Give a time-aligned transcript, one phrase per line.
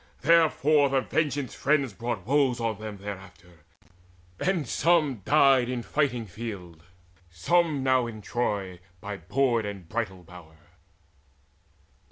[0.21, 3.59] Therefore the Vengeance friends brought woes on them Thereafter,
[4.39, 6.81] and some died in fighting field,
[7.29, 10.57] Some now in Troy by board and bridal bower.